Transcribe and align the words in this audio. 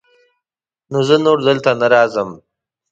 نو 0.91 0.99
زه 1.07 1.15
نور 1.25 1.37
دلته 1.47 1.69
نه 1.79 1.87
راځم. 1.93 2.29